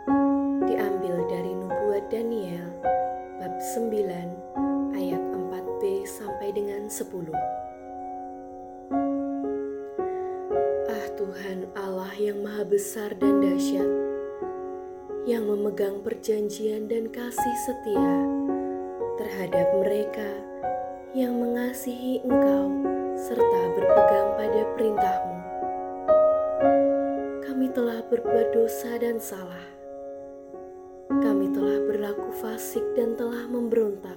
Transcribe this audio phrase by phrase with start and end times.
[0.66, 2.74] diambil dari Nubuat Daniel
[3.38, 7.06] bab 9 ayat 4b sampai dengan 10
[10.90, 13.94] Ah Tuhan Allah yang maha besar dan dahsyat
[15.30, 18.35] yang memegang perjanjian dan kasih setia
[19.26, 20.30] terhadap mereka
[21.18, 22.70] yang mengasihi Engkau
[23.18, 25.38] serta berpegang pada perintahmu.
[27.42, 29.66] Kami telah berbuat dosa dan salah.
[31.10, 34.14] Kami telah berlaku fasik dan telah memberontak.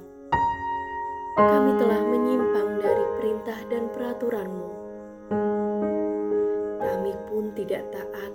[1.41, 4.69] Kami telah menyimpang dari perintah dan peraturanmu.
[6.85, 8.33] Kami pun tidak taat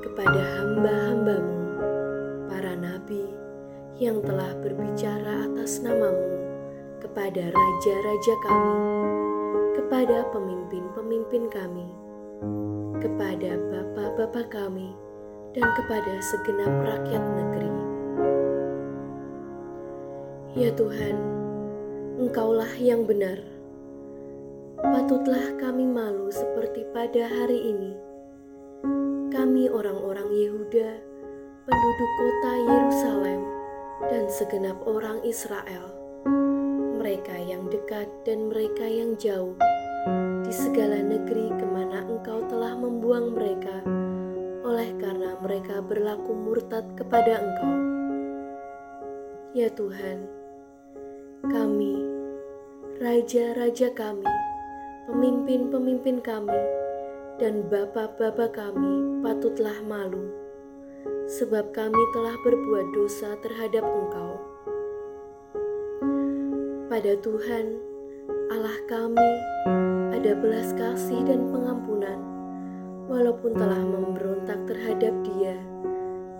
[0.00, 1.60] kepada hamba-hambamu,
[2.48, 3.49] para nabi,
[4.00, 6.40] yang telah berbicara atas namamu
[7.04, 8.74] kepada raja-raja kami,
[9.76, 11.88] kepada pemimpin-pemimpin kami,
[13.04, 14.96] kepada bapak-bapak kami,
[15.52, 17.72] dan kepada segenap rakyat negeri.
[20.56, 21.16] Ya Tuhan,
[22.20, 23.36] Engkaulah yang benar.
[24.80, 27.92] Patutlah kami malu seperti pada hari ini.
[29.28, 31.00] Kami orang-orang Yehuda,
[31.64, 33.59] penduduk kota Yerusalem,
[34.08, 35.92] dan segenap orang Israel,
[36.96, 39.52] mereka yang dekat dan mereka yang jauh,
[40.40, 43.84] di segala negeri ke mana Engkau telah membuang mereka,
[44.64, 47.76] oleh karena mereka berlaku murtad kepada Engkau.
[49.52, 50.24] Ya Tuhan,
[51.52, 52.00] kami,
[53.04, 54.30] raja-raja kami,
[55.12, 56.60] pemimpin-pemimpin kami,
[57.36, 60.39] dan bapak-bapak kami patutlah malu
[61.30, 64.40] sebab kami telah berbuat dosa terhadap Engkau.
[66.90, 67.78] Pada Tuhan,
[68.50, 69.30] Allah kami,
[70.10, 72.18] ada belas kasih dan pengampunan,
[73.06, 75.58] walaupun telah memberontak terhadap Dia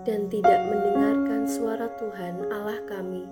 [0.01, 3.29] dan tidak mendengarkan suara Tuhan Allah kami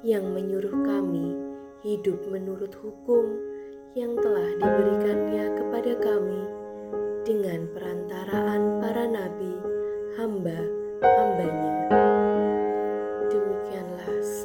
[0.00, 1.36] yang menyuruh kami
[1.84, 3.36] hidup menurut hukum
[3.92, 6.31] yang telah diberikannya kepada kami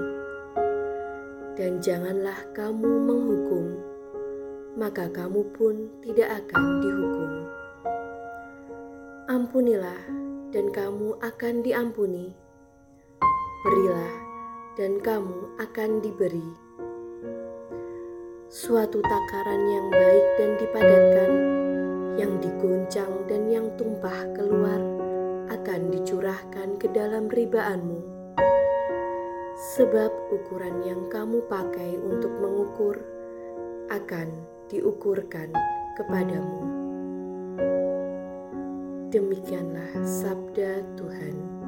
[1.56, 3.72] Dan janganlah kamu menghukum,
[4.76, 7.30] maka kamu pun tidak akan dihukum.
[9.32, 10.12] Ampunilah,
[10.52, 12.36] dan kamu akan diampuni.
[13.64, 14.14] Berilah,
[14.76, 16.48] dan kamu akan diberi
[18.52, 21.32] suatu takaran yang baik dan dipadatkan,
[22.14, 24.78] yang digoncang dan yang tumpah keluar
[25.50, 28.00] akan dicurahkan ke dalam ribaanmu.
[29.78, 32.98] Sebab ukuran yang kamu pakai untuk mengukur
[33.90, 34.28] akan
[34.70, 35.54] diukurkan
[35.94, 36.60] kepadamu.
[39.14, 41.63] Demikianlah sabda Tuhan.